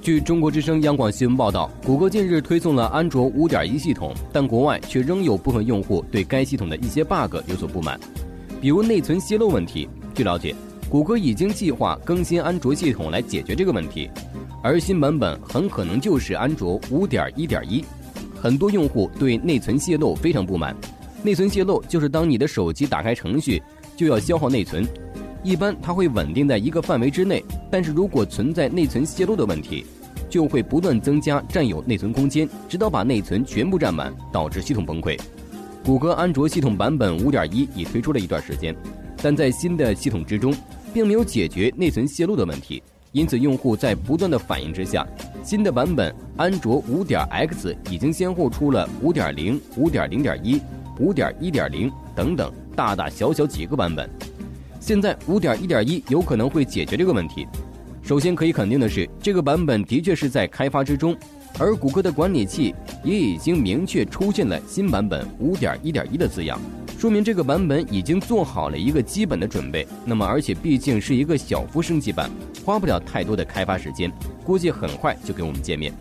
[0.00, 7.98] 据中国之声央广新闻报道，谷歌近日推送了安卓5.1系统，但国外却仍有部分用户对该系统的一些 bug 有所不满，
[8.60, 9.88] 比如内存泄露问题。
[10.14, 10.54] 据了解，
[10.88, 14.08] 谷歌已经计划更新安卓系统来解决这个问题，
[14.62, 17.84] 而新版本很可能就是安卓5.1.1。
[18.40, 20.74] 很多用户对内存泄露非常不满。
[21.24, 23.60] 内存泄露就是当你的手机打开程序
[23.96, 24.86] 就要消耗内存。
[25.48, 29.86] 一般它会稳定在一个范围之内，但是如果存在内存泄露的问题，
[30.28, 35.18] 就会不断增加占有内存空间，直到把内存全部占满，导致系统崩溃。
[35.82, 38.76] 谷歌安卓系统版本5.1已推出了一段时间，
[39.22, 40.54] 但在新的系统之中，
[40.92, 45.06] 并没有解决内存泄露的问题，因此用户在不断的反应之下，
[45.42, 50.60] 新的版本安卓 5.x 已经先后出了5.0、5.0.1、
[51.00, 54.06] 5.1.0等等大大小小几个版本。
[54.88, 57.46] 现在五点一点一有可能会解决这个问题。
[58.02, 61.14] 首先可以肯定的是，这个版本的确是在开发之中，
[61.58, 66.58] 而谷歌的管理器也已经明确出现了新版本五点一点一的字样，
[66.98, 69.86] 说明这个版本已经做好了一个基本的准备。
[70.06, 72.30] 那么，而且毕竟是一个小幅升级版，
[72.64, 74.10] 花不了太多的开发时间，
[74.42, 75.92] 估计很快就给我们见面。